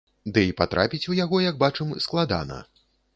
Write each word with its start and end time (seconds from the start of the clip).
Дый 0.35 0.47
патрапіць 0.61 1.09
у 1.11 1.17
яго, 1.19 1.41
як 1.43 1.59
бачым, 1.65 1.91
складана. 2.07 2.59